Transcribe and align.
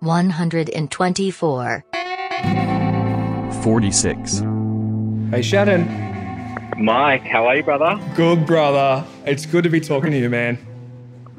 124. 0.00 1.84
46. 3.62 4.42
Hey, 5.30 5.42
Shannon. 5.42 6.06
Mike, 6.78 7.22
how 7.22 7.46
are 7.46 7.56
you, 7.56 7.62
brother? 7.62 7.98
Good, 8.14 8.46
brother. 8.46 9.04
It's 9.24 9.46
good 9.46 9.64
to 9.64 9.70
be 9.70 9.80
talking 9.80 10.10
to 10.10 10.18
you, 10.18 10.28
man. 10.28 10.58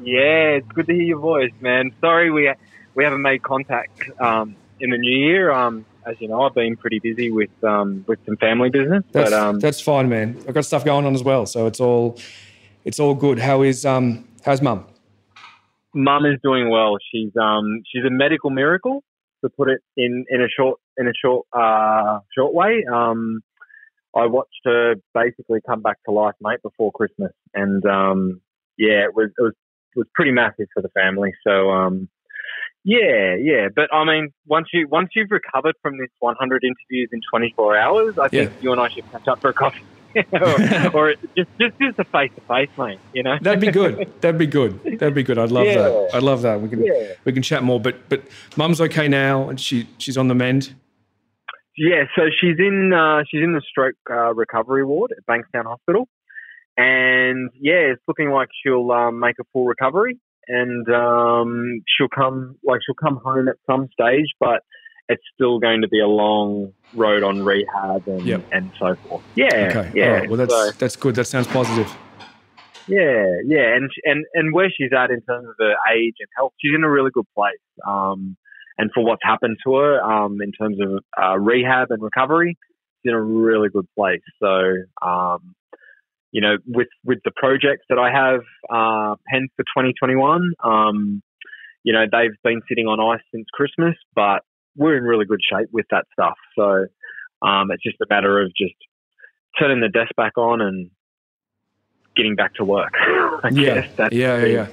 Yeah, 0.02 0.56
it's 0.56 0.68
good 0.72 0.86
to 0.86 0.94
hear 0.94 1.02
your 1.02 1.18
voice, 1.20 1.52
man. 1.60 1.92
Sorry 2.00 2.30
we 2.30 2.52
we 2.94 3.04
haven't 3.04 3.22
made 3.22 3.42
contact 3.42 4.10
um, 4.20 4.56
in 4.80 4.90
the 4.90 4.98
new 4.98 5.16
year. 5.16 5.52
Um, 5.52 5.84
as 6.04 6.16
you 6.20 6.26
know, 6.26 6.42
I've 6.42 6.54
been 6.54 6.76
pretty 6.76 6.98
busy 6.98 7.30
with 7.30 7.50
um, 7.62 8.04
with 8.08 8.18
some 8.26 8.36
family 8.36 8.70
business, 8.70 9.04
That's, 9.12 9.30
but 9.30 9.38
um, 9.38 9.60
that's 9.60 9.80
fine, 9.80 10.08
man. 10.08 10.42
I've 10.48 10.54
got 10.54 10.64
stuff 10.64 10.84
going 10.84 11.06
on 11.06 11.14
as 11.14 11.22
well, 11.22 11.46
so 11.46 11.66
it's 11.66 11.78
all 11.78 12.18
it's 12.84 12.98
all 12.98 13.14
good. 13.14 13.38
How 13.38 13.62
is 13.62 13.86
um 13.86 14.26
how's 14.42 14.60
mum? 14.60 14.86
Mum 15.94 16.26
is 16.26 16.38
doing 16.42 16.70
well. 16.70 16.96
She's 17.12 17.32
um 17.40 17.82
she's 17.90 18.04
a 18.04 18.10
medical 18.10 18.50
miracle 18.50 19.02
to 19.44 19.50
put 19.50 19.68
it 19.68 19.80
in 19.96 20.24
in 20.28 20.40
a 20.42 20.48
short 20.48 20.78
in 20.96 21.06
a 21.08 21.12
short 21.14 21.46
uh 21.52 22.20
short 22.36 22.54
way. 22.54 22.84
Um, 22.92 23.40
I 24.16 24.26
watched 24.26 24.60
her 24.64 24.94
basically 25.14 25.60
come 25.66 25.82
back 25.82 25.98
to 26.06 26.12
life, 26.12 26.34
mate, 26.40 26.60
before 26.62 26.90
Christmas, 26.92 27.32
and 27.54 27.84
um, 27.86 28.40
yeah, 28.76 29.04
it 29.04 29.14
was 29.14 29.30
it 29.38 29.42
was 29.42 29.52
it 29.94 29.98
was 29.98 30.06
pretty 30.14 30.32
massive 30.32 30.66
for 30.74 30.82
the 30.82 30.88
family. 30.90 31.32
So 31.46 31.70
um, 31.70 32.08
yeah, 32.84 33.36
yeah. 33.38 33.68
But 33.74 33.92
I 33.92 34.04
mean, 34.04 34.32
once 34.46 34.68
you 34.72 34.88
once 34.88 35.10
you've 35.14 35.30
recovered 35.30 35.74
from 35.82 35.98
this 35.98 36.08
100 36.20 36.62
interviews 36.64 37.10
in 37.12 37.20
24 37.30 37.76
hours, 37.76 38.14
I 38.20 38.28
think 38.28 38.50
Yeah. 38.50 38.60
you 38.60 38.72
and 38.72 38.80
I 38.80 38.88
should 38.88 39.10
catch 39.10 39.28
up 39.28 39.40
for 39.40 39.50
a 39.50 39.54
coffee. 39.54 39.84
or, 40.32 40.90
or 40.94 41.14
just 41.36 41.48
just 41.60 41.78
just 41.80 41.98
a 41.98 42.04
face 42.04 42.30
to 42.34 42.40
face, 42.42 42.68
mate. 42.78 42.98
You 43.12 43.22
know, 43.22 43.36
That'd 43.40 43.60
be 43.60 43.70
good. 43.70 44.12
That'd 44.20 44.38
be 44.38 44.46
good. 44.46 44.80
That'd 44.98 45.14
be 45.14 45.22
good. 45.22 45.38
I'd 45.38 45.50
love 45.50 45.66
that. 45.66 46.10
I'd 46.14 46.22
love 46.22 46.42
that. 46.42 46.60
We 46.60 46.68
can 46.68 46.84
Yeah. 46.84 47.12
we 47.24 47.32
can 47.32 47.42
chat 47.42 47.62
more. 47.62 47.80
But 47.80 48.08
but 48.08 48.22
mum's 48.56 48.80
okay 48.80 49.08
now, 49.08 49.48
and 49.48 49.60
she 49.60 49.86
she's 49.98 50.16
on 50.16 50.28
the 50.28 50.34
mend. 50.34 50.74
Yeah, 51.76 52.04
so 52.16 52.22
she's 52.40 52.56
in 52.58 52.92
uh, 52.92 53.22
she's 53.30 53.42
in 53.42 53.52
the 53.52 53.62
stroke 53.68 53.94
uh, 54.10 54.34
recovery 54.34 54.84
ward 54.84 55.12
at 55.16 55.24
Bankstown 55.26 55.64
Hospital, 55.66 56.08
and 56.76 57.50
yeah, 57.60 57.92
it's 57.92 58.02
looking 58.08 58.30
like 58.30 58.48
she'll 58.64 58.90
um, 58.90 59.20
make 59.20 59.36
a 59.40 59.44
full 59.52 59.66
recovery, 59.66 60.18
and 60.48 60.88
um, 60.92 61.82
she'll 61.86 62.08
come 62.08 62.56
like 62.64 62.80
she'll 62.84 62.96
come 62.96 63.20
home 63.22 63.48
at 63.48 63.56
some 63.66 63.88
stage, 63.92 64.26
but 64.40 64.62
it's 65.08 65.22
still 65.34 65.58
going 65.58 65.80
to 65.82 65.88
be 65.88 66.00
a 66.00 66.06
long 66.06 66.72
road 66.94 67.22
on 67.22 67.42
rehab 67.42 68.06
and 68.06 68.22
Yep. 68.22 68.42
and 68.52 68.70
so 68.78 68.94
forth. 68.96 69.22
Yeah, 69.34 69.68
Okay. 69.70 69.90
yeah. 69.94 70.06
Right. 70.06 70.28
Well, 70.28 70.36
that's 70.38 70.52
so- 70.54 70.70
that's 70.78 70.96
good. 70.96 71.14
That 71.14 71.24
sounds 71.26 71.46
positive. 71.46 71.88
yeah, 72.86 73.24
yeah, 73.44 73.74
and 73.76 73.90
and 74.04 74.24
and 74.34 74.54
where 74.54 74.70
she's 74.70 74.92
at 74.92 75.10
in 75.10 75.20
terms 75.22 75.46
of 75.48 75.54
her 75.58 75.74
age 75.94 76.14
and 76.20 76.28
health, 76.36 76.52
she's 76.60 76.74
in 76.74 76.84
a 76.84 76.90
really 76.90 77.10
good 77.12 77.26
place. 77.34 77.58
Um, 77.86 78.36
and 78.78 78.90
for 78.94 79.04
what's 79.04 79.22
happened 79.24 79.56
to 79.64 79.74
her, 79.74 80.00
um, 80.02 80.38
in 80.40 80.52
terms 80.52 80.78
of 80.80 81.02
uh, 81.20 81.36
rehab 81.38 81.88
and 81.90 82.00
recovery, 82.02 82.56
she's 83.02 83.10
in 83.10 83.14
a 83.14 83.20
really 83.22 83.68
good 83.70 83.86
place. 83.96 84.22
So, 84.40 84.74
um, 85.02 85.54
you 86.32 86.40
know, 86.40 86.56
with 86.66 86.88
with 87.04 87.18
the 87.24 87.32
projects 87.34 87.84
that 87.90 87.98
I 87.98 88.10
have 88.10 88.40
uh, 88.70 89.16
penned 89.28 89.50
for 89.56 89.64
2021, 89.64 90.52
um, 90.64 91.22
you 91.84 91.92
know, 91.92 92.04
they've 92.10 92.36
been 92.42 92.60
sitting 92.68 92.86
on 92.86 93.00
ice 93.00 93.24
since 93.34 93.46
Christmas, 93.52 93.96
but 94.14 94.42
we're 94.78 94.96
in 94.96 95.04
really 95.04 95.26
good 95.26 95.40
shape 95.42 95.68
with 95.72 95.86
that 95.90 96.06
stuff. 96.12 96.36
So, 96.56 96.86
um, 97.42 97.70
it's 97.70 97.82
just 97.82 97.96
a 98.00 98.06
matter 98.08 98.40
of 98.40 98.48
just 98.56 98.74
turning 99.58 99.80
the 99.80 99.88
desk 99.88 100.14
back 100.16 100.38
on 100.38 100.60
and 100.60 100.90
getting 102.16 102.34
back 102.36 102.54
to 102.54 102.64
work. 102.64 102.92
I 102.98 103.50
Yeah. 103.52 103.74
guess 103.82 103.90
that's 103.96 104.14
Yeah. 104.14 104.38
Yeah. 104.38 104.46
Yeah. 104.46 104.66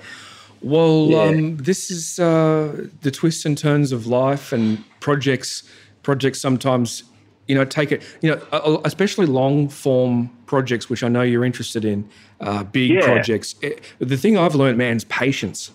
Well, 0.62 1.08
Yeah. 1.12 1.18
um, 1.24 1.58
this 1.58 1.92
is 1.92 2.20
uh, 2.20 2.88
the 3.02 3.12
twists 3.12 3.46
and 3.46 3.58
turns 3.58 3.92
of 3.92 4.08
life 4.08 4.52
and 4.54 4.84
projects. 5.00 5.70
Projects 6.02 6.40
sometimes, 6.40 7.04
you 7.48 7.56
know, 7.56 7.66
take 7.66 7.92
it. 7.92 8.04
You 8.22 8.32
know, 8.32 8.82
especially 8.86 9.26
long 9.26 9.70
form 9.70 10.30
projects, 10.46 10.90
which 10.90 11.04
I 11.04 11.08
know 11.08 11.22
you're 11.24 11.46
interested 11.46 11.84
in. 11.84 12.08
Uh, 12.40 12.64
big 12.64 12.92
Yeah. 12.92 13.02
projects. 13.06 13.56
It- 13.62 13.82
the 14.00 14.18
thing 14.18 14.38
I've 14.38 14.56
learned, 14.56 14.78
man, 14.78 14.98
is 14.98 15.04
patience. 15.06 15.72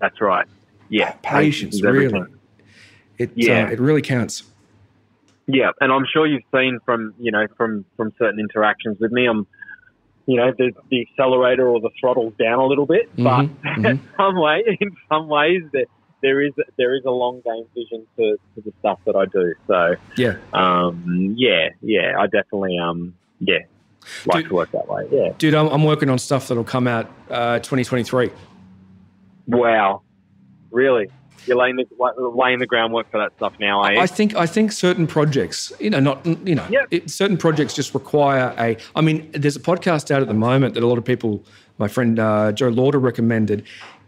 That's 0.00 0.20
right. 0.20 0.46
Yeah, 0.90 1.12
Patience, 1.22 1.74
is 1.76 1.84
everything. 1.84 2.26
It 3.18 3.30
Yeah. 3.34 3.64
uh, 3.66 3.70
it 3.72 3.80
really 3.80 4.02
counts. 4.02 4.44
Yeah, 5.46 5.70
and 5.80 5.90
I'm 5.92 6.04
sure 6.12 6.26
you've 6.26 6.42
seen 6.54 6.78
from 6.84 7.14
you 7.18 7.32
know 7.32 7.46
from 7.56 7.84
from 7.96 8.12
certain 8.18 8.38
interactions 8.40 8.98
with 9.00 9.12
me, 9.12 9.26
I'm 9.26 9.46
you 10.26 10.36
know 10.36 10.52
the 10.56 10.72
the 10.90 11.00
accelerator 11.02 11.66
or 11.68 11.80
the 11.80 11.90
throttle's 12.00 12.34
down 12.38 12.58
a 12.58 12.66
little 12.66 12.86
bit, 12.86 13.08
but 13.16 13.42
Mhm, 13.46 13.50
mhm. 13.64 13.90
in 13.90 14.00
some 14.16 14.36
way, 14.38 14.62
in 14.80 14.94
some 15.08 15.28
ways, 15.28 15.62
there 15.72 15.86
there 16.20 16.40
is 16.42 16.52
there 16.76 16.94
is 16.94 17.04
a 17.06 17.10
long 17.10 17.40
game 17.44 17.64
vision 17.74 18.06
to, 18.16 18.36
to 18.54 18.60
the 18.60 18.72
stuff 18.80 18.98
that 19.06 19.16
I 19.16 19.24
do. 19.26 19.54
So 19.66 19.94
Yeah. 20.16 20.36
um, 20.52 21.34
yeah, 21.38 21.70
yeah, 21.80 22.14
I 22.18 22.24
definitely 22.26 22.76
um 22.78 23.14
yeah 23.40 23.58
like 24.26 24.42
Dude- 24.42 24.48
to 24.50 24.54
work 24.54 24.70
that 24.72 24.86
way. 24.88 25.06
Yeah. 25.10 25.32
Dude, 25.38 25.54
I'm, 25.54 25.68
I'm 25.68 25.84
working 25.84 26.10
on 26.10 26.18
stuff 26.18 26.48
that'll 26.48 26.64
come 26.64 26.86
out 26.88 27.06
uh, 27.30 27.58
2023. 27.60 28.30
Wow, 29.46 30.02
really. 30.70 31.08
You're 31.46 31.56
laying 31.56 31.76
the 31.76 31.86
laying 32.34 32.58
the 32.58 32.66
groundwork 32.66 33.10
for 33.10 33.18
that 33.18 33.32
stuff 33.36 33.54
now? 33.60 33.80
I 33.82 34.06
think 34.06 34.34
I 34.34 34.46
think 34.46 34.72
certain 34.72 35.06
projects, 35.06 35.72
you 35.80 35.90
know, 35.90 36.00
not 36.00 36.24
you 36.46 36.54
know, 36.54 36.66
Yep. 36.70 36.86
it, 36.90 37.10
certain 37.10 37.36
projects 37.36 37.74
just 37.74 37.94
require 37.94 38.54
a. 38.58 38.76
I 38.96 39.00
mean, 39.00 39.30
there's 39.32 39.56
a 39.56 39.60
podcast 39.60 40.10
out 40.10 40.22
at 40.22 40.28
the 40.28 40.34
moment 40.34 40.74
that 40.74 40.82
a 40.82 40.86
lot 40.86 40.98
of 40.98 41.04
people, 41.04 41.44
my 41.78 41.88
friend 41.88 42.18
uh, 42.18 42.52
Joe 42.52 42.68
Lauder 42.68 42.98
recommended. 42.98 43.64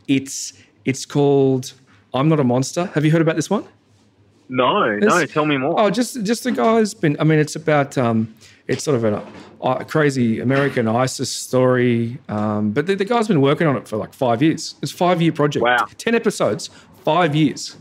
It's 0.09 0.53
it's 0.85 1.07
called 1.07 1.73
"I'm 2.15 2.29
Not 2.29 2.41
a 2.41 2.45
Monster." 2.45 2.87
Have 2.95 3.05
you 3.05 3.11
heard 3.11 3.23
about 3.23 3.37
this 3.37 3.49
one? 3.51 3.65
no, 4.49 4.97
no. 4.97 5.25
Tell 5.27 5.47
me 5.47 5.57
more. 5.57 5.79
Oh, 5.79 5.91
just 5.91 6.23
just 6.25 6.45
the 6.45 6.51
guy's 6.53 6.93
been. 6.95 7.17
I 7.21 7.25
mean, 7.25 7.39
it's 7.39 7.55
about 7.57 7.97
um, 7.97 8.35
it's 8.67 8.83
sort 8.83 8.97
of 8.97 9.05
a, 9.05 9.25
a 9.63 9.85
crazy 9.85 10.41
American 10.41 10.89
ISIS 10.89 11.31
story, 11.31 12.19
um, 12.29 12.73
but 12.73 12.87
the, 12.87 12.97
the 12.97 13.05
guy's 13.05 13.29
been 13.29 13.41
working 13.41 13.67
on 13.67 13.77
it 13.77 13.87
for 13.87 13.97
like 13.97 14.13
five 14.13 14.43
years. 14.43 14.75
It's 14.83 14.93
a 14.93 14.97
five 14.97 15.23
year 15.23 15.33
project. 15.33 15.63
Wow. 15.63 15.87
ten 15.99 16.15
episodes, 16.17 16.71
five 17.05 17.35
years. 17.35 17.77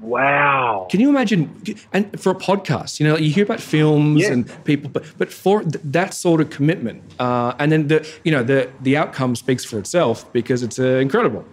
Wow. 0.00 0.86
Can 0.90 1.00
you 1.00 1.10
imagine? 1.10 1.50
And 1.92 2.18
for 2.18 2.32
a 2.32 2.34
podcast, 2.34 3.00
you 3.00 3.06
know, 3.06 3.18
you 3.18 3.30
hear 3.30 3.44
about 3.44 3.60
films 3.60 4.22
Yeah. 4.22 4.32
and 4.32 4.64
people, 4.64 4.88
but 4.90 5.04
but 5.18 5.30
for 5.30 5.60
th- 5.62 5.74
that 5.84 6.14
sort 6.14 6.40
of 6.40 6.48
commitment, 6.48 7.02
uh, 7.18 7.52
and 7.58 7.70
then 7.70 7.88
the 7.88 7.98
you 8.24 8.32
know 8.32 8.42
the 8.42 8.70
the 8.80 8.96
outcome 8.96 9.36
speaks 9.36 9.62
for 9.64 9.78
itself 9.78 10.24
because 10.32 10.62
it's 10.62 10.78
uh, 10.78 10.84
incredible. 11.06 11.44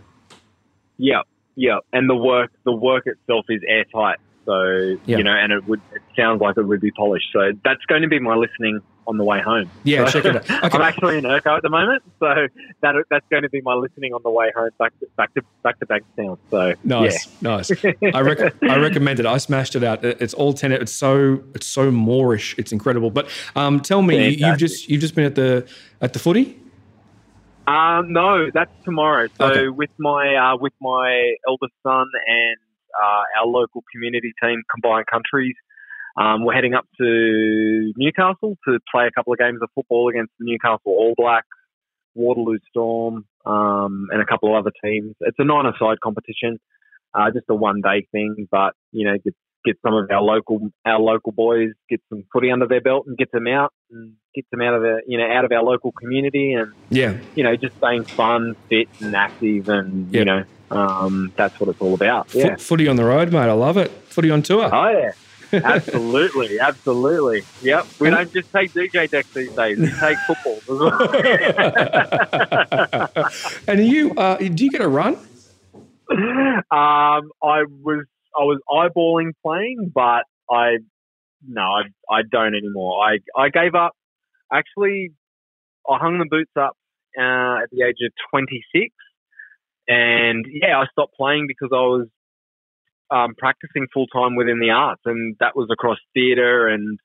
Yeah, 0.98 1.22
yeah, 1.56 1.80
and 1.92 2.10
the 2.10 2.16
work 2.16 2.52
the 2.64 2.72
work 2.72 3.04
itself 3.06 3.46
is 3.50 3.62
airtight. 3.68 4.20
So 4.46 4.98
Yeah. 5.06 5.18
you 5.18 5.24
know, 5.26 5.34
and 5.34 5.52
it 5.52 5.68
would 5.68 5.82
it 5.94 6.02
sounds 6.16 6.40
like 6.40 6.56
it 6.58 6.64
would 6.64 6.80
be 6.80 6.92
polished. 6.92 7.28
So 7.34 7.52
that's 7.66 7.84
going 7.88 8.02
to 8.04 8.08
be 8.08 8.20
my 8.20 8.36
listening 8.36 8.80
on 9.08 9.18
the 9.18 9.24
way 9.24 9.42
home. 9.42 9.70
Yeah, 9.84 10.06
So- 10.06 10.22
check 10.22 10.26
it 10.26 10.36
out. 10.36 10.64
Okay. 10.68 10.78
I'm 10.78 10.82
actually 10.82 11.18
in 11.18 11.24
Urco 11.24 11.56
at 11.58 11.64
the 11.64 11.70
moment, 11.70 12.04
so 12.20 12.48
that 12.82 12.96
that's 13.10 13.26
going 13.30 13.44
to 13.44 13.50
be 13.50 13.62
my 13.62 13.74
listening 13.74 14.14
on 14.14 14.22
the 14.24 14.30
way 14.30 14.52
home 14.56 14.70
back 14.78 14.98
to 15.00 15.08
back 15.16 15.34
to 15.36 15.42
back 15.64 15.80
to 15.80 15.86
Bankstown. 15.86 16.38
So 16.52 16.74
Nice, 16.84 17.28
nice. 17.42 17.72
I 18.14 18.20
rec- 18.22 18.62
I 18.64 18.78
recommend 18.78 19.20
it. 19.20 19.26
I 19.26 19.38
smashed 19.38 19.76
it 19.76 19.84
out. 19.84 20.04
It's 20.04 20.34
all 20.34 20.54
ten. 20.54 20.72
It's 20.72 20.92
so 20.92 21.42
it's 21.56 21.66
so 21.68 21.90
Moreish. 21.92 22.58
It's 22.60 22.72
incredible. 22.72 23.10
But 23.12 23.30
um, 23.56 23.80
tell 23.80 24.02
me, 24.02 24.30
you've 24.30 24.58
just 24.58 24.90
you've 24.90 25.02
just 25.02 25.16
been 25.16 25.26
at 25.26 25.36
the 25.36 25.68
at 26.02 26.14
the 26.14 26.20
footy. 26.20 26.60
Um, 27.68 28.14
no, 28.14 28.50
that's 28.54 28.72
tomorrow. 28.86 29.28
So 29.38 29.46
Okay. 29.46 29.68
with 29.70 29.90
my 30.00 30.36
uh, 30.36 30.58
with 30.58 30.74
my 30.82 31.34
eldest 31.48 31.74
son 31.84 32.06
and 32.28 32.56
uh, 33.04 33.40
our 33.42 33.46
local 33.46 33.84
community 33.94 34.34
team, 34.42 34.62
Combined 34.74 35.06
Countries, 35.08 35.56
um, 36.18 36.44
we're 36.44 36.54
heading 36.54 36.74
up 36.74 36.86
to 37.00 37.94
Newcastle 37.96 38.58
to 38.68 38.80
play 38.92 39.06
a 39.06 39.12
couple 39.12 39.34
of 39.34 39.40
games 39.40 39.60
of 39.62 39.70
football 39.76 40.10
against 40.10 40.32
the 40.40 40.46
Newcastle 40.46 40.80
All 40.86 41.14
Blacks, 41.16 41.48
Waterloo 42.16 42.58
Storm, 42.70 43.26
um, 43.46 44.08
and 44.12 44.22
a 44.22 44.26
couple 44.26 44.50
of 44.50 44.60
other 44.60 44.72
teams. 44.84 45.16
It's 45.22 45.38
a 45.38 45.44
nine-a-side 45.44 46.00
competition, 46.04 46.60
uh, 47.14 47.30
just 47.32 47.46
a 47.50 47.56
one-day 47.56 48.08
thing, 48.12 48.48
but 48.50 48.74
you 48.92 49.06
know, 49.06 49.18
get, 49.24 49.36
get 49.64 49.78
some 49.86 49.94
of 49.94 50.10
our 50.10 50.22
local 50.22 50.72
our 50.86 51.00
local 51.00 51.32
boys 51.32 51.70
get 51.90 52.00
some 52.10 52.24
footy 52.32 52.52
under 52.52 52.68
their 52.68 52.82
belt 52.82 53.06
and 53.06 53.18
get 53.18 53.32
them 53.32 53.48
out 53.48 53.74
and 53.92 54.14
get 54.34 54.46
them 54.52 54.62
out 54.62 54.74
of 54.74 54.82
the 54.82 55.02
you 55.08 55.18
know 55.18 55.26
out 55.26 55.46
of 55.46 55.52
our 55.52 55.64
local 55.64 55.92
community 55.92 56.54
and 56.54 56.74
Yeah, 56.90 57.18
you 57.36 57.44
know, 57.44 57.56
just 57.56 57.78
staying 57.78 58.06
fun, 58.06 58.56
fit, 58.70 58.88
and 59.02 59.16
active, 59.16 59.70
and 59.70 60.14
you 60.14 60.26
know, 60.26 60.44
um, 60.72 61.32
that's 61.36 61.60
what 61.60 61.70
it's 61.70 61.82
all 61.82 61.94
about. 61.94 62.34
Yeah. 62.34 62.56
footy 62.56 62.88
on 62.88 62.96
the 62.96 63.06
road, 63.06 63.32
mate. 63.32 63.50
I 63.50 63.54
love 63.54 63.78
it. 63.78 63.92
Footy 64.06 64.32
on 64.32 64.42
tour. 64.42 64.74
Oh 64.74 64.90
yeah. 64.90 65.12
Absolutely, 65.54 66.60
absolutely. 66.60 67.44
Yep. 67.62 67.88
We 68.00 68.10
don't 68.10 68.32
just 68.34 68.48
take 68.56 68.74
DJ 68.74 69.10
decks 69.10 69.30
these 69.34 69.52
days. 69.56 69.78
We 69.78 69.88
take 70.00 70.18
football 70.26 70.62
as 70.62 70.78
well. 70.80 71.12
and 73.68 73.86
you, 73.86 74.14
uh, 74.16 74.38
do 74.38 74.64
you 74.64 74.72
get 74.72 74.82
a 74.82 74.88
run? 74.88 75.16
um, 76.10 77.32
I 77.42 77.64
was 77.84 78.06
I 78.38 78.44
was 78.44 78.62
eyeballing 78.70 79.32
playing, 79.44 79.92
but 79.94 80.24
I 80.50 80.78
no, 81.46 81.62
I 81.62 81.84
I 82.10 82.22
don't 82.30 82.56
anymore. 82.56 83.04
I 83.04 83.20
I 83.36 83.50
gave 83.50 83.76
up. 83.76 83.94
Actually, 84.52 85.12
I 85.90 85.98
hung 85.98 86.20
the 86.20 86.28
boots 86.30 86.52
up 86.58 86.78
uh, 87.18 87.64
at 87.64 87.70
the 87.72 87.84
age 87.86 87.98
of 88.06 88.12
26, 88.32 88.94
and 89.88 90.46
yeah, 90.50 90.80
I 90.80 90.86
stopped 90.92 91.16
playing 91.18 91.48
because 91.48 91.70
I 91.74 91.82
was 91.82 92.08
um, 93.10 93.36
practicing 93.38 93.88
full 93.94 94.08
time 94.08 94.36
within 94.36 94.60
the 94.60 94.70
arts, 94.72 95.02
and 95.06 95.36
that 95.40 95.56
was 95.56 95.70
across 95.72 95.98
theatre 96.14 96.68
and 96.68 97.00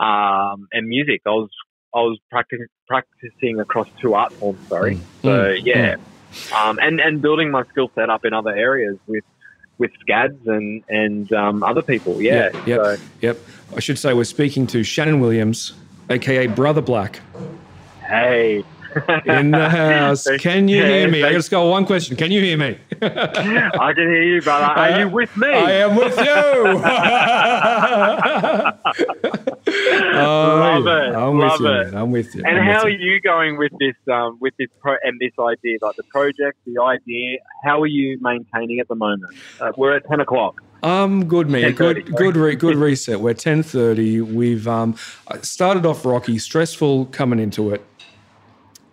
um, 0.00 0.68
and 0.72 0.88
music. 0.88 1.22
I 1.26 1.30
was 1.30 1.50
I 1.94 1.98
was 2.00 2.18
practicing 2.30 2.66
practicing 2.88 3.60
across 3.60 3.88
two 4.00 4.14
art 4.14 4.32
forms. 4.34 4.66
Sorry, 4.68 4.96
Mm. 4.96 5.00
so 5.22 5.28
Mm. 5.28 5.60
yeah, 5.64 5.96
um, 6.56 6.78
and 6.80 7.00
and 7.00 7.20
building 7.22 7.50
my 7.50 7.64
skill 7.70 7.90
set 7.94 8.10
up 8.10 8.24
in 8.24 8.32
other 8.32 8.54
areas 8.54 8.98
with 9.06 9.24
with 9.78 9.90
scads 10.00 10.46
and 10.46 10.82
and 10.88 11.32
um, 11.32 11.62
other 11.62 11.82
people. 11.82 12.20
Yeah, 12.22 12.50
Yep, 12.54 12.66
yep. 12.66 12.80
So, 12.80 12.96
Yep. 13.20 13.38
I 13.76 13.80
should 13.80 13.98
say 13.98 14.12
we're 14.14 14.24
speaking 14.24 14.66
to 14.68 14.82
Shannon 14.84 15.18
Williams, 15.20 15.72
aka 16.10 16.46
Brother 16.46 16.82
Black, 16.82 17.20
hey, 18.06 18.62
in 19.26 19.50
the 19.52 19.68
house. 19.68 20.26
Can 20.38 20.68
you 20.68 20.82
hear 20.84 21.08
me? 21.10 21.22
I 21.22 21.32
just 21.32 21.50
got 21.50 21.64
one 21.64 21.84
question. 21.86 22.16
Can 22.16 22.30
you 22.30 22.40
hear 22.40 22.56
me? 22.56 22.78
I 23.02 23.92
can 23.94 24.06
hear 24.08 24.22
you, 24.22 24.42
brother. 24.42 24.64
Are 24.66 25.00
you 25.00 25.08
with 25.08 25.36
me? 25.36 25.48
I 25.48 25.72
am 25.72 25.96
with 25.96 26.16
you. 26.18 26.82
Oh, 30.14 30.82
Love 30.84 30.86
it, 30.86 31.14
I'm 31.16 31.38
love 31.38 31.52
with 31.52 31.60
you, 31.60 31.66
it. 31.68 31.84
man. 31.92 31.94
I'm 32.02 32.10
with 32.10 32.34
you. 32.34 32.42
And 32.44 32.58
I'm 32.58 32.66
how 32.66 32.82
are 32.82 32.88
you. 32.90 33.12
you 33.12 33.20
going 33.20 33.56
with 33.58 33.72
this, 33.80 33.94
um, 34.12 34.36
with 34.40 34.54
this 34.58 34.68
pro- 34.80 34.96
and 35.02 35.18
this 35.20 35.32
idea, 35.38 35.78
like 35.80 35.96
the 35.96 36.02
project, 36.04 36.58
the 36.66 36.80
idea? 36.82 37.38
How 37.64 37.80
are 37.80 37.86
you 37.86 38.18
maintaining 38.20 38.80
at 38.80 38.88
the 38.88 38.94
moment? 38.94 39.32
Uh, 39.60 39.72
we're 39.76 39.96
at 39.96 40.06
ten 40.08 40.20
o'clock. 40.20 40.60
Um, 40.82 41.26
good 41.26 41.48
man. 41.48 41.72
Good, 41.72 42.14
good, 42.16 42.36
re- 42.36 42.56
good 42.56 42.76
reset. 42.76 43.20
We're 43.20 43.34
ten 43.34 43.62
thirty. 43.62 44.20
We've 44.20 44.66
um 44.68 44.96
started 45.42 45.86
off 45.86 46.04
rocky, 46.04 46.38
stressful 46.38 47.06
coming 47.06 47.38
into 47.38 47.70
it. 47.72 47.82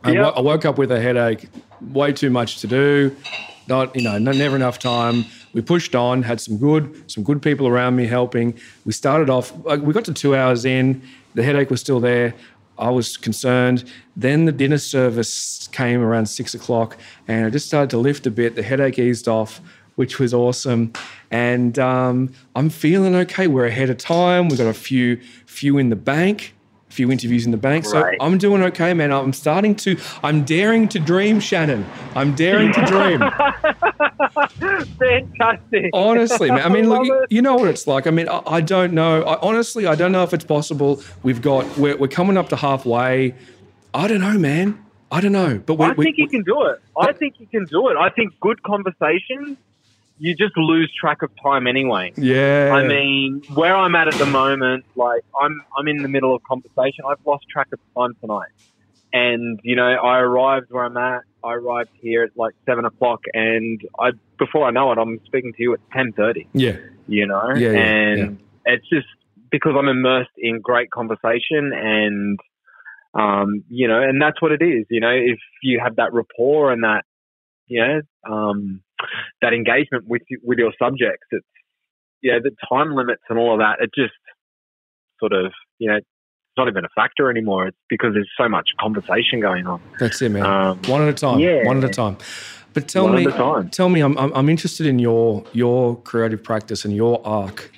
I, 0.03 0.11
Yep. 0.11 0.23
wo- 0.23 0.31
I 0.37 0.41
woke 0.41 0.65
up 0.65 0.77
with 0.77 0.91
a 0.91 0.99
headache, 1.01 1.47
way 1.91 2.11
too 2.13 2.29
much 2.29 2.59
to 2.61 2.67
do, 2.67 3.15
not 3.67 3.95
you 3.95 4.01
know, 4.01 4.17
never 4.17 4.55
enough 4.55 4.79
time. 4.79 5.25
We 5.53 5.61
pushed 5.61 5.95
on, 5.95 6.23
had 6.23 6.39
some 6.39 6.57
good, 6.57 7.03
some 7.11 7.23
good 7.23 7.41
people 7.41 7.67
around 7.67 7.95
me 7.95 8.05
helping. 8.05 8.53
We 8.85 8.93
started 8.93 9.29
off, 9.29 9.51
we 9.79 9.93
got 9.93 10.05
to 10.05 10.13
two 10.13 10.35
hours 10.35 10.63
in, 10.65 11.01
the 11.35 11.43
headache 11.43 11.69
was 11.69 11.81
still 11.81 11.99
there. 11.99 12.33
I 12.77 12.89
was 12.91 13.17
concerned. 13.17 13.83
Then 14.15 14.45
the 14.45 14.53
dinner 14.53 14.77
service 14.77 15.67
came 15.73 16.01
around 16.01 16.27
six 16.27 16.53
o'clock, 16.53 16.95
and 17.27 17.45
I 17.45 17.49
just 17.49 17.67
started 17.67 17.89
to 17.89 17.97
lift 17.97 18.25
a 18.25 18.31
bit. 18.31 18.55
The 18.55 18.63
headache 18.63 18.97
eased 18.97 19.27
off, 19.27 19.59
which 19.95 20.17
was 20.17 20.33
awesome. 20.33 20.93
And 21.29 21.77
um, 21.77 22.31
I'm 22.55 22.69
feeling 22.69 23.15
okay. 23.15 23.47
We're 23.47 23.65
ahead 23.65 23.89
of 23.89 23.97
time. 23.97 24.47
We've 24.47 24.57
got 24.57 24.67
a 24.67 24.73
few, 24.73 25.19
few 25.45 25.77
in 25.77 25.89
the 25.89 25.97
bank 25.97 26.53
few 26.89 27.11
interviews 27.11 27.45
in 27.45 27.51
the 27.51 27.57
bank. 27.57 27.85
So 27.85 28.01
Right. 28.01 28.17
I'm 28.19 28.37
doing 28.37 28.63
okay, 28.63 28.93
man. 28.93 29.11
I'm 29.11 29.33
starting 29.33 29.75
to, 29.75 29.97
I'm 30.23 30.43
daring 30.43 30.87
to 30.89 30.99
dream, 30.99 31.39
Shannon. 31.39 31.85
I'm 32.15 32.35
daring 32.35 32.73
to 32.73 32.85
dream. 32.85 33.19
Fantastic. 34.99 35.91
Honestly, 35.93 36.49
man. 36.49 36.61
I 36.61 36.69
mean, 36.69 36.89
look, 36.89 37.05
you, 37.05 37.25
you 37.29 37.41
know 37.41 37.55
what 37.55 37.69
it's 37.69 37.87
like. 37.87 38.07
I 38.07 38.11
mean, 38.11 38.27
I, 38.27 38.41
I 38.45 38.61
don't 38.61 38.93
know. 38.93 39.23
I, 39.23 39.39
honestly, 39.41 39.87
I 39.87 39.95
don't 39.95 40.11
know 40.11 40.23
if 40.23 40.33
it's 40.33 40.45
possible. 40.45 41.01
We've 41.23 41.41
got, 41.41 41.65
we're, 41.77 41.97
we're 41.97 42.07
coming 42.07 42.37
up 42.37 42.49
to 42.49 42.55
halfway. 42.55 43.35
I 43.93 44.07
don't 44.07 44.21
know, 44.21 44.37
man. 44.37 44.83
I 45.11 45.21
don't 45.21 45.31
know. 45.31 45.59
But 45.65 45.75
we, 45.75 45.85
I 45.85 45.91
we, 45.93 46.05
think 46.05 46.17
you 46.17 46.27
can 46.27 46.43
do 46.43 46.63
it. 46.65 46.81
I 46.99 47.13
think 47.13 47.39
you 47.39 47.47
can 47.47 47.65
do 47.65 47.89
it. 47.89 47.97
I 47.97 48.09
think 48.09 48.39
good 48.39 48.61
conversations, 48.63 49.57
you 50.19 50.35
just 50.35 50.55
lose 50.57 50.91
track 50.99 51.21
of 51.21 51.31
time 51.41 51.65
anyway. 51.65 52.13
yeah. 52.17 52.71
I 52.73 52.85
mean, 52.87 53.41
where 53.47 53.75
I'm 53.75 53.95
at 53.95 54.07
at 54.07 54.15
the 54.15 54.25
moment, 54.25 54.85
like 54.95 55.23
I'm, 55.41 55.61
I'm 55.77 55.87
in 55.87 56.03
the 56.03 56.09
middle 56.09 56.35
of 56.35 56.43
conversation. 56.43 57.05
I've 57.09 57.25
lost 57.25 57.45
track 57.49 57.67
of 57.73 57.79
time 57.97 58.15
tonight, 58.21 58.51
and 59.13 59.59
you 59.63 59.75
know, 59.75 59.87
I 59.87 60.19
arrived 60.19 60.67
where 60.69 60.83
I'm 60.83 60.97
at. 60.97 61.21
I 61.43 61.53
arrived 61.53 61.91
here 62.01 62.23
at 62.23 62.31
like 62.35 62.53
seven 62.65 62.85
o'clock, 62.85 63.21
and 63.33 63.81
I, 63.97 64.11
before 64.37 64.67
I 64.67 64.71
know 64.71 64.91
it, 64.91 64.97
I'm 64.97 65.19
speaking 65.25 65.53
to 65.53 65.63
you 65.63 65.73
at 65.73 65.79
ten 65.93 66.11
thirty. 66.13 66.47
yeah. 66.53 66.77
You 67.07 67.25
know, 67.25 67.55
Yeah, 67.55 67.71
yeah, 67.71 67.79
and 67.79 68.39
it's 68.65 68.87
just 68.87 69.07
because 69.49 69.73
I'm 69.75 69.87
immersed 69.87 70.29
in 70.37 70.61
great 70.61 70.91
conversation, 70.91 71.71
and 71.73 72.39
um, 73.13 73.63
you 73.69 73.87
know, 73.87 74.01
and 74.01 74.21
that's 74.21 74.41
what 74.41 74.51
it 74.51 74.61
is. 74.61 74.85
You 74.89 74.99
know, 74.99 75.09
if 75.11 75.39
you 75.63 75.79
have 75.83 75.95
that 75.95 76.13
rapport 76.13 76.71
and 76.71 76.83
that, 76.83 77.03
you 77.67 77.81
know, 77.81 78.01
um, 78.31 78.81
that 79.41 79.53
engagement 79.53 80.05
with 80.07 80.21
with 80.43 80.57
your 80.57 80.73
subjects, 80.81 81.27
it's 81.31 81.45
yeah, 82.21 82.39
the 82.43 82.51
time 82.71 82.93
limits 82.95 83.21
and 83.29 83.39
all 83.39 83.53
of 83.53 83.59
that. 83.59 83.77
It 83.83 83.91
just 83.95 84.13
sort 85.19 85.33
of 85.33 85.51
you 85.79 85.89
know, 85.89 85.97
it's 85.97 86.07
not 86.57 86.67
even 86.67 86.85
a 86.85 86.89
factor 86.95 87.29
anymore. 87.29 87.67
It's 87.67 87.77
because 87.89 88.13
there's 88.13 88.29
so 88.37 88.49
much 88.49 88.69
conversation 88.79 89.39
going 89.39 89.67
on. 89.67 89.81
That's 89.99 90.21
it, 90.21 90.29
man. 90.29 90.45
Um, 90.45 90.81
one 90.87 91.01
at 91.01 91.09
a 91.09 91.13
time. 91.13 91.39
yeah. 91.39 91.65
One 91.65 91.77
at 91.77 91.83
a 91.83 91.89
time. 91.89 92.17
But 92.73 92.87
tell 92.87 93.05
One 93.05 93.15
me, 93.15 93.25
at 93.25 93.33
a 93.33 93.37
time. 93.37 93.69
tell 93.69 93.89
me, 93.89 94.01
I'm, 94.01 94.15
I'm, 94.17 94.31
I'm 94.33 94.47
interested 94.49 94.85
in 94.85 94.99
your 94.99 95.43
your 95.53 95.99
creative 96.01 96.43
practice 96.43 96.85
and 96.85 96.95
your 96.95 97.25
arc. 97.25 97.71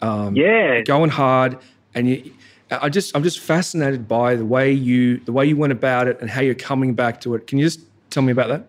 Um, 0.00 0.34
Yeah, 0.36 0.82
going 0.82 1.10
hard 1.10 1.58
and 1.94 2.08
you 2.08 2.32
I 2.70 2.88
just 2.88 3.14
I'm 3.14 3.22
just 3.22 3.40
fascinated 3.40 4.08
by 4.08 4.36
the 4.36 4.44
way 4.44 4.72
you 4.72 5.18
the 5.18 5.32
way 5.32 5.46
you 5.46 5.56
went 5.56 5.72
about 5.72 6.08
it 6.08 6.20
and 6.20 6.30
how 6.30 6.40
you're 6.40 6.54
coming 6.54 6.94
back 6.94 7.20
to 7.22 7.34
it. 7.34 7.46
Can 7.46 7.58
you 7.58 7.66
just 7.66 7.80
tell 8.10 8.22
me 8.22 8.32
about 8.32 8.48
that? 8.48 8.68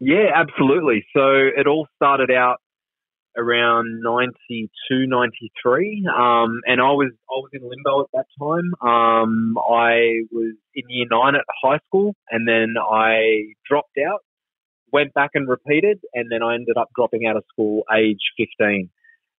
Yeah, 0.00 0.30
absolutely. 0.34 1.04
So 1.14 1.28
it 1.56 1.66
all 1.66 1.86
started 1.96 2.30
out 2.30 2.56
around 3.36 4.00
92, 4.02 5.06
93. 5.06 6.06
Um, 6.08 6.60
and 6.66 6.80
I 6.80 6.90
was, 6.92 7.12
I 7.30 7.34
was 7.34 7.50
in 7.52 7.60
limbo 7.62 8.00
at 8.00 8.06
that 8.14 8.26
time. 8.40 8.72
Um, 8.82 9.56
I 9.58 10.22
was 10.32 10.54
in 10.74 10.84
year 10.88 11.06
nine 11.10 11.34
at 11.34 11.44
high 11.62 11.78
school 11.86 12.14
and 12.30 12.48
then 12.48 12.74
I 12.80 13.52
dropped 13.68 13.98
out, 14.04 14.20
went 14.90 15.12
back 15.12 15.30
and 15.34 15.46
repeated. 15.48 16.00
And 16.14 16.32
then 16.32 16.42
I 16.42 16.54
ended 16.54 16.76
up 16.78 16.88
dropping 16.96 17.26
out 17.26 17.36
of 17.36 17.44
school 17.52 17.84
age 17.94 18.20
15. 18.38 18.88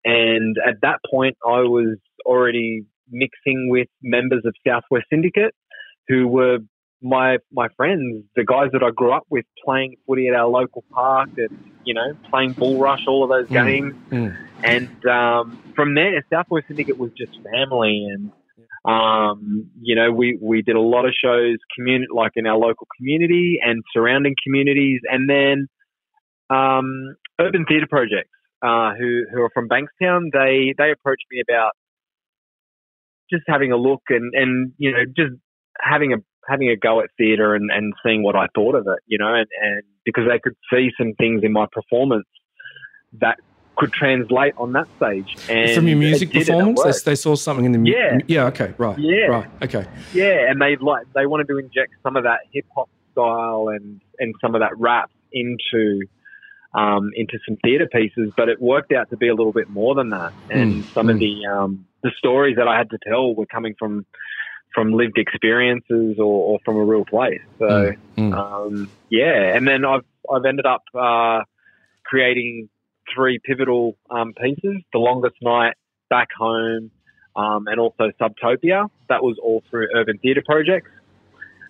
And 0.05 0.57
at 0.65 0.75
that 0.83 0.99
point, 1.09 1.37
I 1.45 1.61
was 1.61 1.97
already 2.25 2.85
mixing 3.09 3.69
with 3.69 3.87
members 4.01 4.43
of 4.45 4.53
Southwest 4.65 5.05
Syndicate 5.11 5.53
who 6.07 6.27
were 6.27 6.59
my 7.01 7.37
my 7.51 7.67
friends, 7.75 8.25
the 8.35 8.43
guys 8.45 8.69
that 8.73 8.83
I 8.83 8.91
grew 8.91 9.11
up 9.13 9.23
with, 9.29 9.45
playing 9.63 9.95
footy 10.07 10.27
at 10.27 10.35
our 10.35 10.47
local 10.47 10.83
park, 10.93 11.29
and 11.37 11.49
you 11.83 11.93
know, 11.93 12.13
playing 12.31 12.55
bull 12.59 12.79
rush, 12.79 13.01
all 13.07 13.23
of 13.23 13.29
those 13.29 13.47
Mm. 13.49 13.65
games, 13.65 13.95
Mm. 14.11 14.37
and 14.63 15.11
um, 15.11 15.59
from 15.75 15.95
there, 15.95 16.23
Southwest 16.31 16.67
Syndicate 16.67 16.97
was 16.97 17.11
just 17.17 17.31
family, 17.51 18.07
and 18.11 18.31
um, 18.85 19.69
you 19.81 19.95
know, 19.95 20.11
we 20.11 20.37
we 20.41 20.61
did 20.61 20.75
a 20.75 20.81
lot 20.81 21.05
of 21.05 21.13
shows, 21.13 21.57
community 21.75 22.07
like 22.13 22.31
in 22.35 22.45
our 22.45 22.57
local 22.57 22.87
community 22.97 23.59
and 23.63 23.83
surrounding 23.93 24.35
communities, 24.43 25.01
and 25.09 25.29
then 25.29 25.67
um, 26.49 27.15
Urban 27.39 27.65
Theatre 27.67 27.87
Projects, 27.89 28.29
uh, 28.61 28.93
who 28.93 29.25
who 29.31 29.41
are 29.41 29.49
from 29.53 29.67
Bankstown, 29.67 30.29
they 30.33 30.73
they 30.77 30.91
approached 30.91 31.25
me 31.31 31.41
about 31.47 31.71
just 33.31 33.43
having 33.47 33.71
a 33.71 33.77
look 33.77 34.01
and 34.09 34.33
and 34.35 34.73
you 34.77 34.91
know 34.91 35.05
just 35.15 35.33
having 35.79 36.13
a 36.13 36.17
having 36.47 36.69
a 36.69 36.75
go 36.75 37.01
at 37.01 37.09
theatre 37.17 37.55
and, 37.55 37.69
and 37.71 37.93
seeing 38.05 38.23
what 38.23 38.35
I 38.35 38.47
thought 38.55 38.75
of 38.75 38.87
it, 38.87 38.99
you 39.07 39.17
know, 39.17 39.33
and, 39.33 39.47
and 39.61 39.83
because 40.05 40.23
they 40.27 40.39
could 40.39 40.55
see 40.71 40.89
some 40.97 41.13
things 41.13 41.43
in 41.43 41.51
my 41.51 41.67
performance 41.71 42.27
that 43.19 43.37
could 43.77 43.93
translate 43.93 44.53
on 44.57 44.73
that 44.73 44.87
stage. 44.97 45.35
And 45.49 45.73
From 45.73 45.87
your 45.87 45.97
music 45.97 46.31
performance, 46.31 47.03
they, 47.03 47.11
they 47.11 47.15
saw 47.15 47.35
something 47.35 47.65
in 47.65 47.71
the 47.71 47.77
music. 47.77 48.25
Yeah. 48.27 48.41
yeah. 48.41 48.45
Okay, 48.47 48.73
right. 48.77 48.97
Yeah. 48.99 49.25
Right. 49.25 49.49
Okay. 49.63 49.85
Yeah, 50.13 50.49
and 50.49 50.61
they 50.61 50.75
like 50.75 51.07
they 51.15 51.25
wanted 51.25 51.47
to 51.47 51.57
inject 51.57 51.93
some 52.03 52.15
of 52.15 52.23
that 52.23 52.39
hip 52.51 52.65
hop 52.75 52.89
style 53.11 53.69
and 53.69 54.01
and 54.19 54.35
some 54.41 54.55
of 54.55 54.61
that 54.61 54.77
rap 54.77 55.09
into 55.31 56.01
um, 56.73 57.11
into 57.15 57.37
some 57.47 57.57
theatre 57.63 57.87
pieces, 57.91 58.31
but 58.37 58.49
it 58.49 58.61
worked 58.61 58.93
out 58.93 59.09
to 59.09 59.17
be 59.17 59.27
a 59.27 59.35
little 59.35 59.51
bit 59.51 59.69
more 59.69 59.95
than 59.95 60.09
that. 60.09 60.33
And 60.49 60.83
Mm, 60.83 60.93
some 60.93 61.09
of 61.09 61.17
mm. 61.17 61.19
the 61.19 61.47
um, 61.47 61.85
the 62.03 62.11
stories 62.17 62.55
that 62.57 62.67
I 62.67 62.77
had 62.77 62.89
to 62.91 62.97
tell 63.07 63.35
were 63.35 63.45
coming 63.45 63.75
from 63.77 64.05
from 64.73 64.91
lived 64.93 65.17
experiences 65.17 66.17
or, 66.17 66.23
or 66.53 66.59
from 66.65 66.77
a 66.77 66.83
real 66.83 67.05
place. 67.05 67.41
So 67.59 67.65
Mm, 67.65 67.97
mm. 68.17 68.33
um, 68.33 68.91
yeah, 69.09 69.55
and 69.55 69.67
then 69.67 69.83
I've 69.85 70.05
I've 70.31 70.45
ended 70.45 70.65
up 70.65 70.83
uh, 70.95 71.41
creating 72.05 72.69
three 73.13 73.39
pivotal 73.43 73.97
um, 74.09 74.33
pieces: 74.33 74.81
the 74.93 74.99
longest 74.99 75.35
night, 75.41 75.73
back 76.09 76.29
home, 76.37 76.91
um, 77.35 77.67
and 77.67 77.79
also 77.79 78.11
Subtopia. 78.19 78.89
That 79.09 79.23
was 79.23 79.37
all 79.41 79.63
through 79.69 79.87
Urban 79.95 80.17
Theatre 80.19 80.43
Projects. 80.45 80.89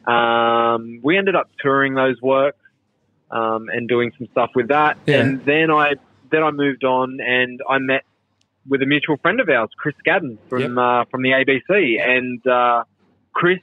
Um, 0.05 0.99
we 1.03 1.17
ended 1.17 1.35
up 1.35 1.49
touring 1.61 1.93
those 1.93 2.19
works 2.21 2.57
um, 3.29 3.69
and 3.69 3.87
doing 3.87 4.11
some 4.17 4.27
stuff 4.31 4.49
with 4.55 4.69
that, 4.69 4.97
Yeah. 5.05 5.21
and 5.21 5.43
then 5.45 5.69
I 5.71 5.93
then 6.31 6.43
I 6.43 6.51
moved 6.51 6.83
on 6.83 7.19
and 7.21 7.59
I 7.69 7.77
met 7.79 8.03
with 8.67 8.81
a 8.81 8.85
mutual 8.85 9.17
friend 9.17 9.39
of 9.39 9.49
ours, 9.49 9.69
Chris 9.77 9.95
Scadden 10.05 10.37
from 10.49 10.77
uh, 10.77 11.05
from 11.05 11.21
the 11.23 11.29
ABC, 11.31 11.99
and 12.01 12.45
uh, 12.47 12.83
Chris 13.33 13.59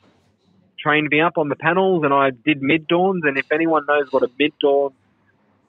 trained 0.78 1.08
me 1.10 1.20
up 1.20 1.38
on 1.38 1.48
the 1.48 1.56
panels, 1.56 2.04
and 2.04 2.12
I 2.12 2.30
did 2.30 2.62
mid 2.62 2.86
dawns. 2.86 3.22
And 3.24 3.36
if 3.38 3.46
anyone 3.52 3.84
knows 3.88 4.06
what 4.10 4.22
a 4.22 4.28
mid 4.38 4.52
dawn 4.60 4.90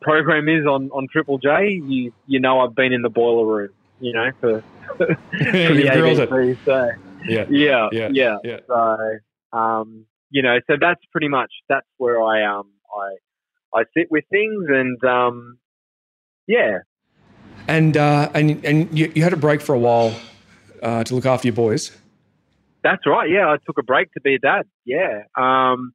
program 0.01 0.47
is 0.47 0.65
on, 0.65 0.89
on 0.91 1.07
Triple 1.11 1.37
J, 1.39 1.69
you 1.85 2.11
you 2.27 2.39
know 2.39 2.59
I've 2.61 2.75
been 2.75 2.93
in 2.93 3.01
the 3.01 3.09
boiler 3.09 3.45
room, 3.45 3.69
you 3.99 4.13
know, 4.13 4.29
for, 4.39 4.63
for 4.97 5.05
the 5.05 5.15
You've 5.43 5.91
grilled 5.93 6.19
it. 6.19 6.29
ABC. 6.29 6.57
So 6.65 6.89
Yeah. 7.27 7.45
yeah, 7.49 7.89
Yeah. 7.91 8.09
yeah, 8.11 8.35
Yeah. 8.43 8.59
So 8.67 9.57
um, 9.57 10.05
you 10.29 10.41
know, 10.41 10.59
so 10.67 10.75
that's 10.79 11.01
pretty 11.11 11.27
much 11.27 11.51
that's 11.67 11.87
where 11.97 12.21
I 12.21 12.43
um 12.45 12.69
I 12.95 13.79
I 13.79 13.83
sit 13.95 14.09
with 14.11 14.23
things, 14.31 14.65
and 14.69 15.03
um, 15.03 15.57
yeah, 16.47 16.79
And 17.67 17.97
uh, 17.97 18.29
and 18.33 18.63
and 18.65 18.97
you, 18.97 19.11
you 19.13 19.23
had 19.23 19.33
a 19.33 19.37
break 19.37 19.61
for 19.61 19.75
a 19.75 19.79
while 19.79 20.15
uh, 20.81 21.03
to 21.03 21.15
look 21.15 21.25
after 21.25 21.47
your 21.47 21.55
boys. 21.55 21.95
That's 22.83 23.05
right. 23.05 23.29
Yeah, 23.29 23.47
I 23.47 23.57
took 23.65 23.77
a 23.77 23.83
break 23.83 24.11
to 24.13 24.21
be 24.21 24.35
a 24.35 24.39
dad. 24.39 24.63
Yeah. 24.85 25.23
Um, 25.37 25.93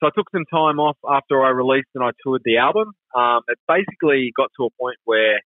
so 0.00 0.06
I 0.06 0.10
took 0.16 0.30
some 0.32 0.44
time 0.50 0.78
off 0.80 0.96
after 1.08 1.42
I 1.44 1.50
released 1.50 1.88
and 1.94 2.04
I 2.04 2.10
toured 2.22 2.42
the 2.44 2.58
album. 2.58 2.92
Um, 3.14 3.40
it 3.48 3.58
basically 3.68 4.32
got 4.36 4.50
to 4.58 4.66
a 4.66 4.70
point 4.80 4.96
where 5.04 5.40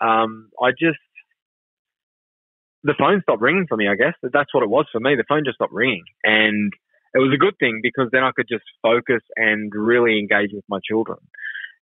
um, 0.00 0.50
I 0.62 0.70
just 0.70 0.98
the 2.84 2.94
phone 2.98 3.20
stopped 3.22 3.42
ringing 3.42 3.66
for 3.68 3.76
me. 3.76 3.88
I 3.88 3.96
guess 3.96 4.14
that's 4.22 4.54
what 4.54 4.62
it 4.62 4.70
was 4.70 4.86
for 4.92 5.00
me. 5.00 5.16
The 5.16 5.24
phone 5.28 5.42
just 5.44 5.56
stopped 5.56 5.72
ringing, 5.72 6.04
and 6.22 6.72
it 7.14 7.18
was 7.18 7.32
a 7.34 7.38
good 7.38 7.54
thing 7.58 7.80
because 7.82 8.08
then 8.12 8.22
I 8.22 8.30
could 8.34 8.46
just 8.48 8.64
focus 8.82 9.22
and 9.36 9.72
really 9.74 10.18
engage 10.18 10.50
with 10.52 10.64
my 10.68 10.78
children. 10.88 11.18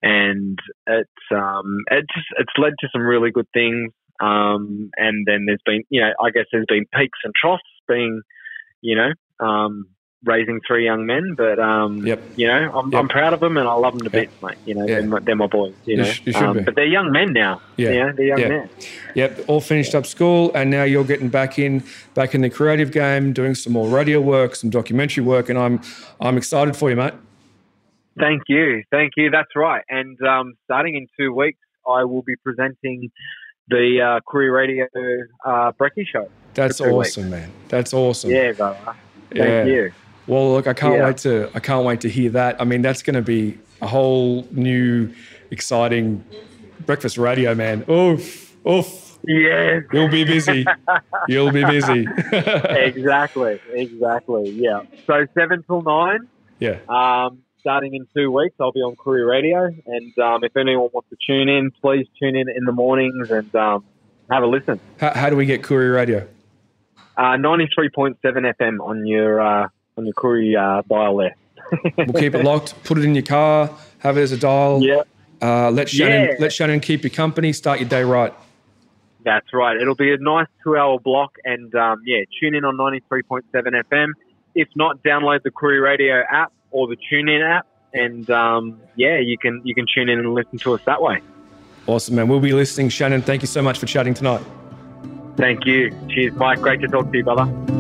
And 0.04 0.60
it's 0.86 1.26
um, 1.34 1.80
it 1.90 2.06
just 2.14 2.28
it's 2.38 2.54
led 2.58 2.74
to 2.80 2.90
some 2.92 3.02
really 3.02 3.32
good 3.32 3.48
things. 3.54 3.92
Um, 4.24 4.92
and 4.98 5.26
then 5.28 5.46
there's 5.48 5.62
been, 5.66 5.84
you 5.90 6.02
know, 6.02 6.12
I 6.24 6.30
guess 6.32 6.46
there's 6.52 6.66
been 6.68 6.86
peaks 6.98 7.20
and 7.24 7.34
troughs 7.36 7.64
being, 7.88 8.22
you 8.82 8.96
know, 8.96 9.12
um, 9.46 9.88
raising 10.26 10.62
three 10.66 10.86
young 10.86 11.06
men, 11.06 11.34
but 11.36 11.60
um, 11.60 11.98
Yep. 12.06 12.22
you 12.38 12.48
know, 12.48 12.72
I'm, 12.78 12.90
Yep. 12.92 13.00
I'm 13.02 13.10
proud 13.10 13.34
of 13.34 13.42
them 13.42 13.58
and 13.58 13.68
I 13.68 13.74
love 13.74 13.98
them 13.98 14.10
to 14.10 14.18
Yep. 14.18 14.30
bits, 14.30 14.42
mate. 14.42 14.58
You 14.66 14.76
know, 14.76 14.88
Yeah. 14.88 15.00
they're, 15.02 15.10
my, 15.10 15.20
they're 15.20 15.36
my 15.36 15.48
boys. 15.48 15.74
You 15.86 15.92
You 15.92 15.98
know, 15.98 16.04
sh- 16.06 16.22
you 16.26 16.34
um, 16.36 16.64
but 16.64 16.76
they're 16.76 16.86
young 16.86 17.12
men 17.12 17.34
now. 17.34 17.62
Yeah. 17.76 17.92
you 17.92 18.00
know, 18.00 18.12
they're 18.16 18.26
young 18.28 18.40
Yeah. 18.40 18.48
men. 18.48 18.70
Yep, 19.16 19.40
all 19.48 19.60
finished 19.60 19.94
up 19.96 20.06
school, 20.06 20.52
and 20.56 20.70
now 20.72 20.84
you're 20.84 21.04
getting 21.04 21.28
back 21.30 21.60
in, 21.60 21.84
back 22.14 22.34
in 22.34 22.40
the 22.42 22.50
creative 22.50 22.92
game, 22.94 23.34
doing 23.34 23.54
some 23.56 23.74
more 23.74 23.90
radio 23.90 24.22
work, 24.22 24.56
some 24.56 24.70
documentary 24.70 25.24
work, 25.26 25.50
and 25.50 25.60
I'm, 25.60 25.82
I'm 26.22 26.38
excited 26.38 26.78
for 26.78 26.90
you, 26.90 26.96
mate. 26.96 27.14
Thank 28.18 28.44
you, 28.48 28.84
thank 28.92 29.14
you. 29.18 29.30
That's 29.30 29.54
right. 29.56 29.84
And 29.90 30.18
um, 30.22 30.54
starting 30.66 30.96
in 30.96 31.08
two 31.20 31.34
weeks, 31.34 31.60
I 31.86 32.06
will 32.06 32.22
be 32.22 32.36
presenting 32.38 33.12
the 33.70 34.02
uh, 34.02 34.20
Koori 34.22 34.54
Radio 34.54 34.86
uh, 35.46 35.72
Brekkie 35.74 36.08
Show. 36.08 36.30
That's 36.54 36.78
two 36.78 36.96
weeks. 36.96 37.18
awesome, 37.18 37.30
man. 37.32 37.52
That's 37.70 37.94
awesome. 37.94 38.30
Yeah, 38.32 38.52
brother. 38.52 38.78
Thank 39.32 39.40
Yeah. 39.46 39.64
you. 39.66 39.92
Well, 40.28 40.54
look, 40.54 40.68
I 40.68 40.74
can't 40.74 40.96
Yeah. 40.96 41.06
wait 41.06 41.18
to, 41.18 41.50
I 41.56 41.60
can't 41.60 41.86
wait 41.86 42.02
to 42.02 42.10
hear 42.10 42.30
that. 42.32 42.62
I 42.62 42.64
mean, 42.66 42.82
that's 42.82 43.02
going 43.04 43.16
to 43.16 43.22
be 43.22 43.58
a 43.82 43.88
whole 43.88 44.48
new, 44.52 45.10
exciting 45.52 46.24
breakfast 46.86 47.18
radio, 47.18 47.56
man. 47.56 47.84
Oof, 47.90 48.56
oof. 48.68 49.18
Yes. 49.26 49.84
You'll 49.94 50.10
be 50.10 50.24
busy. 50.26 50.66
You'll 51.28 51.52
be 51.52 51.64
busy. 51.64 52.06
exactly, 52.34 53.60
exactly. 53.72 54.50
Yeah. 54.52 54.82
So 55.08 55.26
seven 55.34 55.64
till 55.64 55.82
nine. 55.82 56.28
yeah. 56.60 56.78
Um, 56.90 57.40
starting 57.64 57.94
in 57.96 58.06
two 58.14 58.30
weeks, 58.30 58.56
I'll 58.60 58.74
be 58.74 58.82
on 58.82 58.96
Koori 58.98 59.26
Radio, 59.28 59.66
and 59.88 60.20
um, 60.20 60.44
if 60.44 60.56
anyone 60.58 60.90
wants 60.94 61.08
to 61.10 61.18
tune 61.26 61.48
in, 61.48 61.72
please 61.82 62.06
tune 62.22 62.36
in 62.36 62.50
in 62.50 62.66
the 62.66 62.74
mornings 62.74 63.32
and 63.32 63.56
um, 63.56 63.86
have 64.30 64.44
a 64.44 64.48
listen. 64.48 64.82
How, 65.00 65.14
how 65.14 65.30
do 65.30 65.38
we 65.38 65.46
get 65.46 65.62
Koori 65.62 65.94
Radio? 65.94 66.28
Uh, 67.16 67.38
Ninety-three 67.38 67.90
point 67.90 68.18
seven 68.22 68.44
FM 68.44 68.80
on 68.82 69.06
your 69.08 69.40
uh, 69.40 69.68
on 69.98 70.06
your 70.06 70.14
Courier 70.14 70.60
uh, 70.60 70.82
dial 70.90 71.16
there. 71.18 71.36
We'll 71.98 72.14
keep 72.22 72.36
it 72.36 72.44
locked. 72.44 72.84
Put 72.84 72.98
it 72.98 73.06
in 73.06 73.16
your 73.16 73.24
car. 73.24 73.70
Have 74.00 74.18
it 74.18 74.22
as 74.22 74.32
a 74.34 74.38
dial. 74.38 74.82
Yeah, 74.84 75.04
Uh, 75.42 75.72
let 75.72 75.88
Shannon 75.90 76.30
Yeah. 76.32 76.36
let 76.40 76.52
Shannon 76.52 76.80
keep 76.82 77.04
you 77.04 77.10
company. 77.10 77.54
Start 77.54 77.80
your 77.80 77.88
day 77.88 78.04
right. 78.04 78.34
that's 79.24 79.54
right. 79.54 79.78
It'll 79.80 79.96
be 79.96 80.12
a 80.14 80.18
nice 80.18 80.48
two-hour 80.64 81.00
block, 81.00 81.36
and 81.46 81.74
um, 81.76 82.02
yeah, 82.06 82.24
tune 82.42 82.56
in 82.56 82.66
on 82.66 82.76
ninety-three 82.78 83.24
point 83.24 83.46
seven 83.54 83.74
FM. 83.74 84.10
If 84.56 84.68
not, 84.76 85.02
download 85.04 85.44
the 85.44 85.52
Courier 85.52 85.82
Radio 85.82 86.24
app 86.30 86.52
or 86.74 86.88
the 86.88 86.98
TuneIn 87.10 87.42
app, 87.42 87.66
and 87.94 88.30
um, 88.30 88.82
yeah, 88.96 89.20
you 89.20 89.38
can 89.38 89.62
you 89.64 89.74
can 89.74 89.86
tune 89.94 90.10
in 90.10 90.20
and 90.20 90.34
listen 90.34 90.58
to 90.60 90.74
us 90.74 90.82
that 90.86 91.02
way. 91.02 91.22
Awesome, 91.88 92.16
man. 92.16 92.28
We'll 92.28 92.40
be 92.40 92.54
listening. 92.54 92.90
Shannon, 92.90 93.22
thank 93.22 93.42
you 93.42 93.48
so 93.48 93.62
much 93.62 93.80
for 93.80 93.86
chatting 93.86 94.14
tonight. 94.14 94.44
Thank 95.38 95.66
you. 95.66 95.92
Cheers, 96.10 96.34
Mike. 96.34 96.62
Great 96.62 96.82
to 96.82 96.88
talk 96.88 97.12
to 97.12 97.18
you, 97.18 97.24
brother. 97.24 97.73